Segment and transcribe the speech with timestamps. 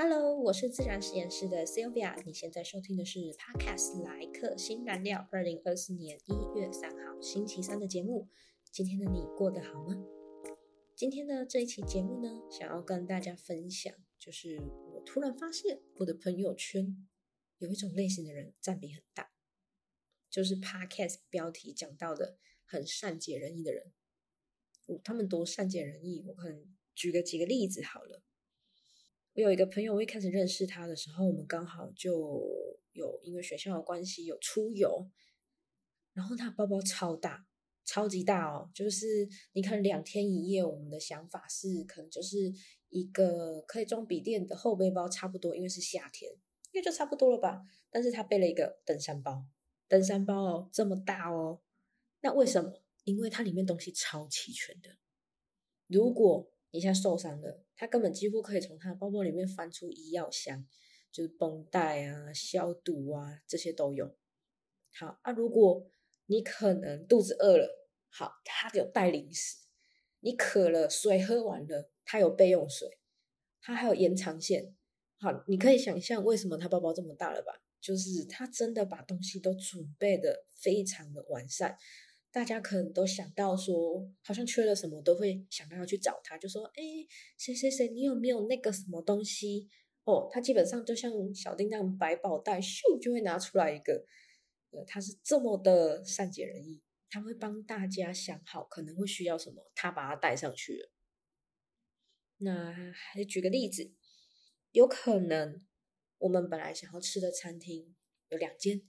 [0.00, 2.22] Hello，我是自然实验室的 Sylvia。
[2.24, 8.28] 你现在收听的是 Podcast 来客新燃料，二零二四年一月三号星期三的节目。
[8.70, 9.96] 今天的你过得好吗？
[10.94, 14.60] 今天的这一期节目呢，想要跟大家分享，就是
[14.94, 17.04] 我突然发现我的朋友圈
[17.58, 19.32] 有一种类型的人占比很大，
[20.30, 23.92] 就是 Podcast 标题讲到的很善解人意的人。
[25.02, 28.22] 他们多善解人意，我可能举个几个例子好了。
[29.38, 32.10] 我有一个朋友，我一开始认识他的时候，我们刚好就
[32.90, 35.08] 有因为学校的关系有出游，
[36.12, 37.46] 然后他包包超大，
[37.84, 42.52] 超级大哦，就是你看两天一夜，我们的想法是可能就是
[42.88, 46.32] 一个可以装笔电的后背包差不多，因为是夏天，
[46.72, 47.62] 应该就差不多了吧。
[47.90, 49.46] 但是他背了一个登山包，
[49.86, 51.60] 登山包哦这么大哦，
[52.22, 52.72] 那为什么？
[53.04, 54.98] 因为它里面东西超齐全的。
[55.86, 60.66] 如果你现在受伤了，他根本几乎可以从他的包包里面翻出医药箱，
[61.10, 64.14] 就是绷带啊、消毒啊这些都有。
[64.92, 65.90] 好啊，如果
[66.26, 69.64] 你可能肚子饿了，好，他有带零食；
[70.20, 72.98] 你渴了，水喝完了，他有备用水，
[73.62, 74.74] 他还有延长线。
[75.20, 77.62] 好，你可以想象为什么他包包这么大了吧？
[77.80, 81.78] 就是他真的把东西都准备的非常的完善。
[82.30, 86.82] 大家可能都想到说，好像缺了什么，都会想到要去找他，就说：“哎，
[87.38, 89.68] 谁谁谁，你有没有那个什么东西？”
[90.04, 94.04] 哦，他基本上就像小叮当百宝袋，咻就会拿出来一个。
[94.70, 100.90] 呃，他是这么的善解人意，他会帮大家想好可能会需要什么，他把它带上去了。
[102.36, 103.92] 那还举个例子，
[104.72, 105.66] 有可能
[106.18, 107.96] 我们本来想要吃的餐厅
[108.28, 108.82] 有两间。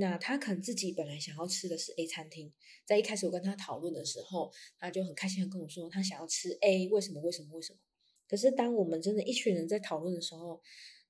[0.00, 2.52] 那他可能自己本来想要吃的是 A 餐厅，
[2.86, 7.20] 在一开始我跟他讨论的时候，他就很开心的跟我说，他想要吃 A，为什么？
[7.20, 7.48] 为什么？
[7.56, 7.80] 为什么？
[8.28, 10.62] 可是当我们真的一群人在讨论的时候，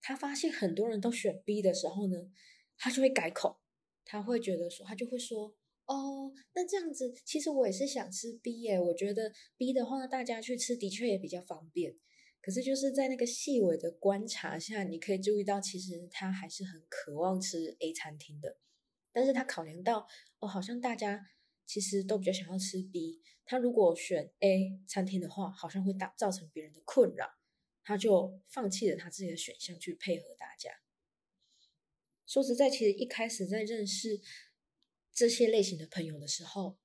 [0.00, 2.30] 他发现很多人都选 B 的时候呢，
[2.78, 3.58] 他就会改口，
[4.04, 5.52] 他会觉得说，他就会说，
[5.86, 11.96] 哦，那这样子，其实我也是想吃 B 耶，我觉得 B 的话，大家去吃的确也比较方便。
[12.40, 18.58] 可是就是在那个细微的观察下，你可以注意到，其实他还是很渴望吃 A 餐厅的。
[19.16, 20.06] 但是他考量到，
[20.40, 21.26] 哦，好像大家
[21.64, 27.26] 其实都比较想要吃 B，他如果选 A 餐厅的话，好像会大造成别人的困扰，
[27.82, 30.70] 他就放弃了他自己的选项去配合大家。
[32.26, 34.20] 说实在，其实一开始在认识
[35.14, 36.76] 这些类型的朋友的时候，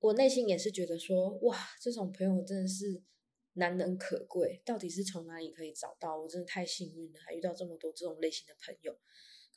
[0.00, 3.04] 我内心也是觉得说，哇，这种朋友真的是
[3.52, 6.18] 难能可贵，到底是从哪里可以找到？
[6.18, 8.98] 我真的太幸运了，还遇到这么多这种类型的朋友。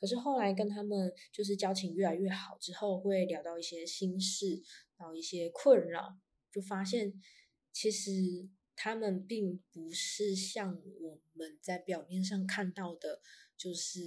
[0.02, 4.60] 可是后来跟他们就是交情越来越好之后，会聊到一些心事，
[4.96, 6.18] 然后一些困扰，
[6.50, 7.12] 就发现
[7.72, 8.10] 其实
[8.74, 13.22] 他们并不是像我们在表面上看到的，
[13.56, 14.00] 就是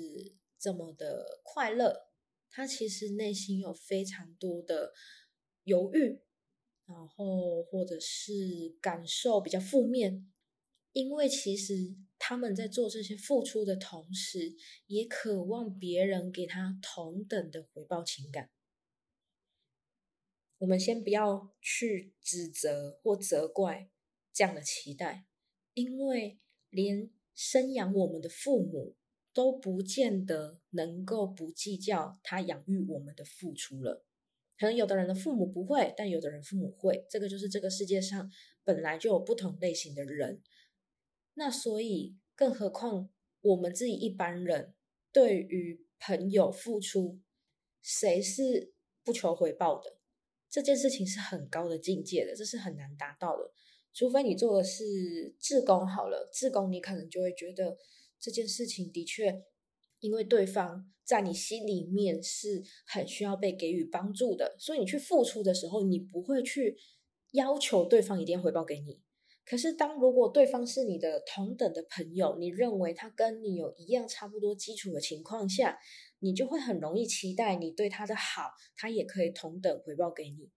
[0.60, 2.10] 这么的快乐。
[2.50, 4.92] 他其实内心有非常多的
[5.64, 6.22] 犹豫，
[6.86, 10.30] 然后或者是感受比较负面。
[10.92, 11.74] 因为其实
[12.28, 14.56] 他们在做这些付出的同时，
[14.88, 18.50] 也渴望别人给他同等的回报情感。
[20.58, 23.92] 我们先不要去指责或责怪
[24.34, 25.28] 这样的期待，
[25.76, 26.40] 因为
[26.72, 28.96] 连生养我们的父母
[29.32, 34.04] 都不见得能够不计较他养育我们的付出了。
[34.58, 37.06] 可能有的人的父母不会，但有的人父母会。
[37.08, 38.32] 这个就是这个世界上
[38.64, 40.42] 本来就有不同类型的人。
[41.36, 43.10] 那所以，更何况
[43.42, 44.74] 我们自己一般人
[45.12, 47.20] 对于朋友付出，
[47.82, 48.74] 谁是
[49.04, 50.00] 不求回报的？
[50.50, 53.52] 这件事情是很高的境界的，这是很难达到的。
[53.94, 57.78] 除非你做的是志工好了，志工你可能就会觉得
[58.20, 59.44] 这件事情的确，
[60.00, 66.78] 因为对方在你心里面是很需要被给予帮助的，所以你去付出的时候，你不会去
[67.32, 69.02] 要求对方一定要回报给你。
[69.46, 75.78] 可是，当如果对方是你的同等的朋友，你认为他跟你有一样差不多基础的情况下，
[76.18, 80.50] 你就会很容易期待你对他的好，他也可以同等回报给你。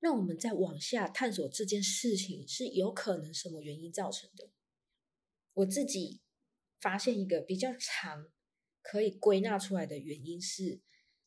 [0.00, 4.50] 那我们再往下探索这件事情是有可能什么原因造成的？
[5.54, 6.20] 我自己
[6.80, 8.26] 发现一个比较长
[8.82, 10.80] 可以归纳出来的原因是。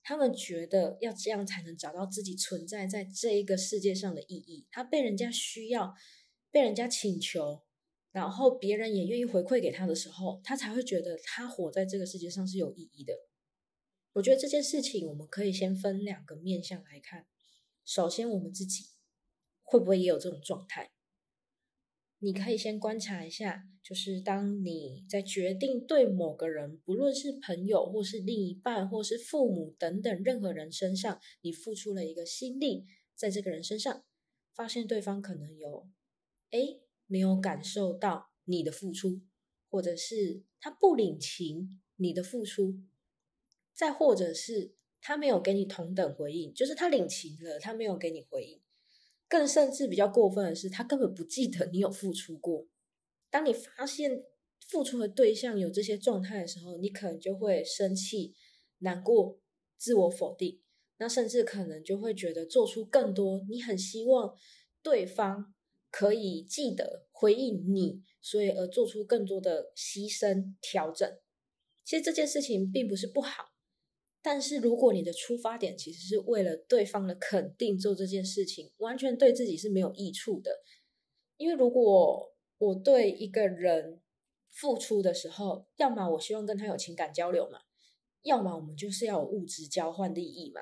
[0.04, 4.66] 他们觉得要这样才能找到自己存在在这一个世界上的意义。
[4.72, 5.94] 他被人家需要，
[6.50, 7.64] 被人家请求，
[8.12, 13.14] 然后别人也愿意回馈给他的时候，他才会觉得他活在这个世界上是有意义的。
[14.14, 17.28] 我觉得这件事情我们可以先分两个面向来看。
[17.86, 18.86] 首先，我们自己
[19.64, 20.92] 会不会也有这种状态？
[22.24, 32.86] 你可以先观察一下，就是当你在决定对某个人，不论是朋友或是另一半，或是父母等等任何人身上，你付出了一个心力，
[33.16, 34.04] 在这个人身上，
[34.54, 35.90] 发现对方可能有，
[36.52, 36.60] 哎，
[37.08, 39.22] 没有感受到你的付出，
[39.68, 42.80] 或者是他不领情你的付出，
[43.74, 44.76] 再或者是。
[45.04, 48.62] 他没有给你同等回应，就是他领情了，他没有给你回应。
[49.32, 52.68] 更甚至比较过分的是，他根本不记得你有付出过。
[53.30, 54.26] 当你发现
[54.68, 58.36] 付出的对象有这些状态的时候，你可能就会生气、
[58.80, 59.40] 难过、
[59.78, 60.60] 自我否定，
[60.98, 63.46] 那甚至可能就会觉得做出更多。
[63.50, 64.36] 你很希望
[64.84, 65.54] 对方
[65.90, 71.10] 可以记得回应你，所以而做出更多的牺牲调整。
[71.86, 73.51] 其实这件事情并不是不好。
[74.24, 80.62] 但是，如果你的出发点其实是为了对方的肯定做这件事情，完全对自己是没有益处的。
[81.38, 84.00] 因为如果我对一个人
[84.52, 87.62] 付出的时候，要么我希望跟他有情感交流嘛，
[88.22, 90.62] 要么我们就是要有物质交换利益嘛。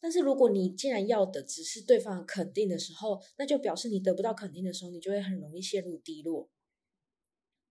[0.00, 6.48] 但是如果你既然要的只是对方的肯定的时候，那就表示你得不到肯定的时候，你就会很容易陷入低落。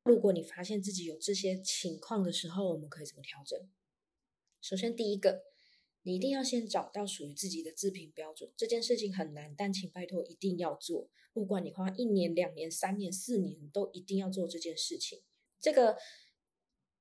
[0.04, 3.60] 如果你发现自己有这些情况的时候，我们可以怎么调整？
[4.67, 5.44] 首先，第一个，
[6.01, 8.51] 你一定要先找到属于自己的自评标准。
[8.57, 11.07] 这件事情很难，但请拜托一定要做。
[11.33, 15.21] 不管你花一年、两年、三年、四年，都一定要做这件事情。
[15.59, 15.95] 这个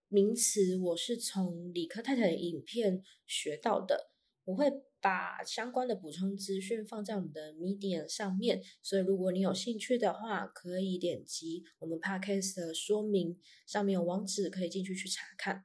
[0.09, 4.11] 名词我是从理科太太的影片学到的。
[4.45, 4.71] 我会
[5.01, 15.65] 把相关的补充资讯放在我们的 Medium 上面，所以如果你有兴趣的话，可以点击我们 Podcast 的说明，上面有网址可以进去去查看。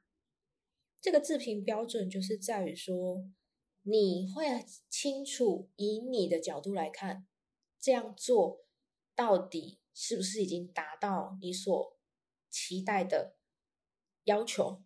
[1.00, 3.24] 这个自评标准就是在于说，
[3.82, 4.44] 你会
[4.88, 7.26] 清楚以你的角度来看，
[7.80, 8.64] 这样做
[9.14, 11.98] 到底是不是已经达到你所
[12.50, 13.36] 期待的
[14.24, 14.82] 要求？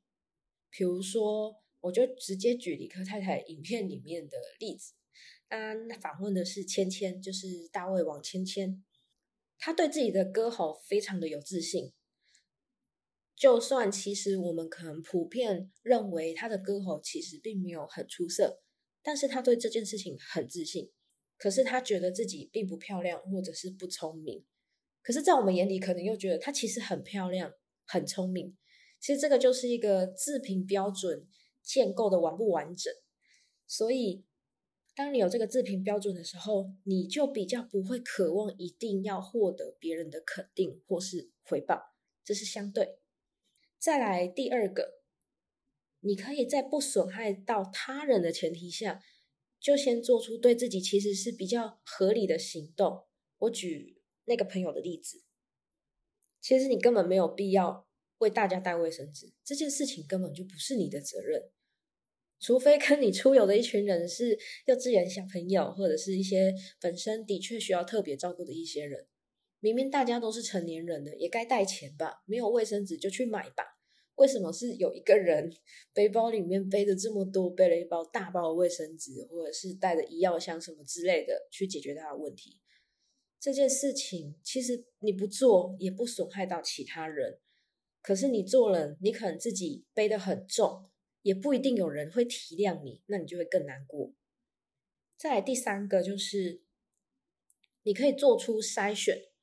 [0.70, 4.94] 比如说，我就直接举李克太太影片里面的例子，
[5.48, 8.84] 那访问的是芊芊，就是大胃王芊芊，
[9.58, 11.92] 他对自己的歌喉非常的有自信。
[13.44, 18.62] 就算其实我们可能普遍认为他的歌喉其实并没有很出色，
[19.02, 20.90] 但是他对这件事情很自信。
[21.36, 24.46] 可是他觉得自己并不漂亮，或者是不聪明。
[25.02, 27.52] 可是，在我们眼里，可能又觉得他其实很漂亮、
[27.84, 28.56] 很聪明。
[28.98, 31.28] 其实这个就是一个自评标准
[31.62, 32.90] 建构的完不完整。
[33.66, 34.24] 所以，
[34.96, 41.92] 当你有这个自评标准的时候，你就比较不会渴望一定要获得别人的肯定或是回报，
[42.24, 43.00] 这是相对。
[43.84, 45.02] 再来第二个，
[46.00, 49.02] 你可以在不损害到他人的前提下，
[49.60, 53.04] 就先做出对自己其实是比较合理的行动。
[53.40, 55.22] 我举那个朋友的例子，
[56.40, 57.86] 其实你根本没有必要
[58.20, 61.50] 为大家带卫生纸，这件事情根本就不是你的责任。
[62.40, 69.06] 除非跟你出游的一群人是幼稚园小朋友，或者是一些本身的确需要特别照顾的一些人。
[69.60, 72.22] 明明大家都是成年人的，也该带钱吧？
[72.24, 73.73] 没有卫生纸就去买吧。
[74.16, 75.52] 为什么是有一个人
[75.92, 82.60] 背包里面背着这么多，背了一包大包的卫生纸，或者是带着医药箱什么之类的去解决他的问题？
[83.40, 87.40] 这件事情其实你不做也不损害到其他人，
[88.00, 90.90] 可是你做了，你可能自己背得很重，
[91.22, 94.14] 也不一定有人会体谅你，那你就会更难过。
[95.16, 96.62] 再来第三个就是，
[97.82, 99.33] 你可以做出筛选。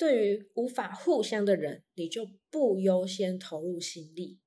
[0.00, 4.40] 对于无法互相的人，你就不优先投入心力。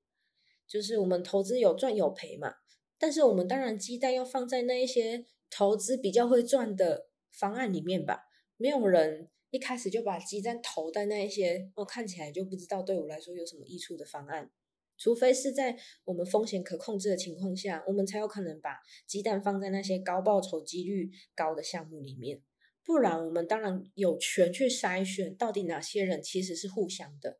[0.67, 2.55] 就是我们投资有赚有赔嘛，
[2.97, 8.23] 但是我们当然鸡蛋要放在那一些投资比较会赚的方案里面吧。
[8.57, 14.49] 没有人一开始就把鸡蛋投在那一些哦看起来就不知道对我来说有什么益处的方案，
[14.97, 22.41] 除非是在我们风险可控制的情况下，我们才有可能把鸡蛋放在那些高报酬几率高的项目里面。
[22.85, 27.39] 不然，我们当然有权去筛选到底哪些人其实是互相的。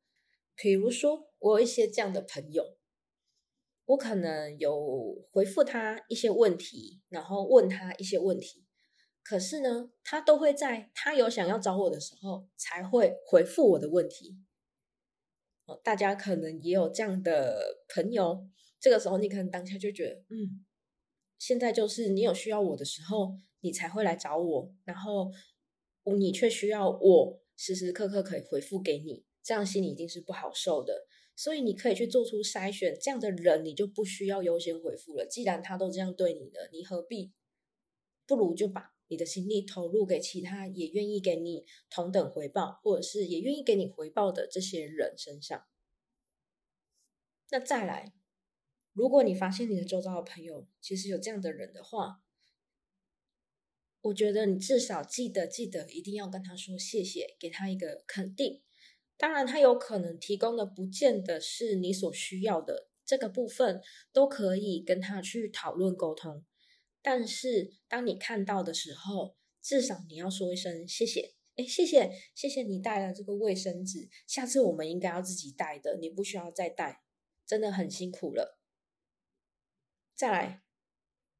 [0.55, 2.77] 比如说，我有一些这样的朋友，
[3.85, 8.65] 我可能有回复他一些问题，然后问他一些问题，
[9.23, 14.37] 可是呢，他都会在他有想要找我的时候才会回复我的问题。
[15.83, 18.47] 大家可能也有这样的朋友，
[18.79, 20.65] 这个时候你可能当下就觉得，嗯，
[21.45, 23.35] 现在就是你有需要我的时候。
[23.65, 25.31] 你才会来找我，然后
[26.17, 31.07] 你却需要我时时刻刻可以回复给你，这样心里一定是不好受的。
[31.33, 35.25] 所以你可以去做出筛选，这样的人你就不需要优先回复了。
[35.25, 37.31] 既然他都这样对你了，你何必
[38.27, 45.63] 不如就把你的心力投入给其他也愿意给你同等回报，或者是也愿意给你回报的这些人身上。
[47.49, 48.11] 那再来，
[48.93, 52.21] 如果你发现你的周遭的朋友其实有这样的人的话，
[54.01, 58.61] 我觉得你至少记得记得一定要跟他说谢谢，给他一个肯定。
[59.17, 63.81] 当然，他有可能提供的不见得是你所需要的，这个部分
[64.11, 66.43] 都可以跟他去讨论沟通。
[67.01, 71.35] 但是，当你看到的时候，至少你要说一声谢谢。
[71.55, 77.03] 哎，谢谢，谢谢你带了这个卫生纸，下次我们应该要自己带的，你不需要再带，
[77.45, 78.59] 真的很辛苦了。
[80.15, 80.63] 再来，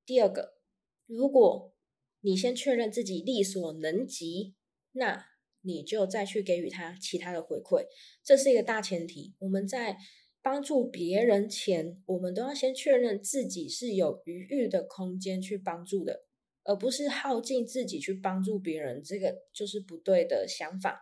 [0.06, 0.58] 第二个，
[1.06, 1.76] 如果
[2.22, 4.56] 你先确认自己力所能及，
[4.94, 5.28] 那。
[5.66, 7.88] 你就再去给予他其他的回馈，
[8.22, 9.34] 这是一个大前提。
[9.40, 9.98] 我们在
[10.42, 16.26] 帮助别人前，我们都要先确认自己是有余裕的空间去帮助的，
[16.66, 21.02] 而不是耗尽自己去帮助别人，这个就是不对的想法。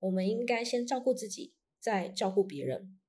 [0.00, 3.00] 我们应该先照顾自己，再照顾别人。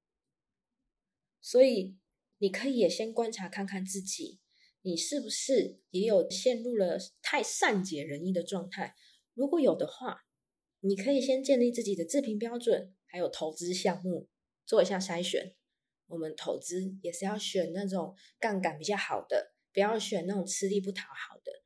[1.42, 1.98] 所以，
[2.44, 4.42] 你可以也先观察看看自己，
[4.82, 8.96] 你是不是也有陷入了太善解人意的状态？
[9.34, 10.18] 如果有的话，
[10.82, 14.28] 你可以先建立自己的自评标准，还有投资项目
[14.66, 15.56] 做一下筛选。
[16.08, 21.64] 我们投资也是要选那种杠杆比较好的，不要选那种吃力不讨好的。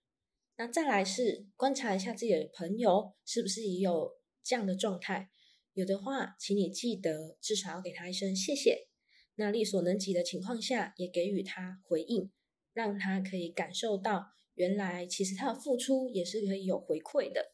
[0.57, 4.11] 那再来是观察一下自己的朋友是不是也有
[4.43, 5.31] 这样的状态，
[5.73, 8.87] 有的话，请你记得至少要给他一声谢谢。
[9.37, 12.29] 那力所能及的情况下，也给予他回应，
[12.73, 14.25] 让他可以感受到
[14.55, 17.53] 原来其实他的付出也是可以有回馈的。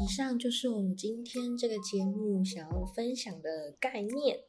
[0.00, 4.40] 以上就是我们今天这个节目想要分享的概念。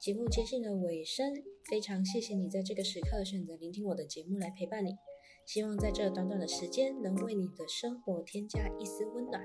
[0.00, 1.34] 节目接近了尾声，
[1.68, 4.96] 非常谢谢你在这个时刻选择聆听我的节目来陪伴你。
[5.44, 9.44] 希望在这短短的时间能为你的生活添加一丝温暖。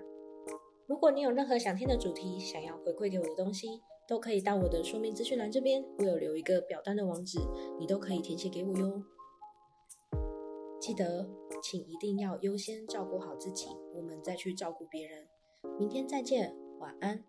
[0.85, 3.67] 如果你有任何想听的主题，想要回馈给我的东西，
[4.07, 7.39] 都可以到我的说明资讯栏这边，我有留一个表单的网址，
[7.79, 9.03] 你都可以填写给我哟。
[10.79, 11.27] 记得，
[11.61, 15.27] 请一定要优先照顾好自己，我们再去照顾别人。
[15.79, 17.23] 明天再见，晚安。